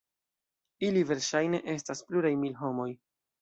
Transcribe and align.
Ili 0.87 1.03
verŝajne 1.11 1.59
estas 1.75 2.03
pluraj 2.09 2.33
mil 2.47 2.57
homoj. 2.63 2.89